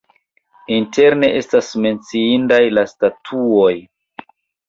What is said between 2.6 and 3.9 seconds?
la statuoj.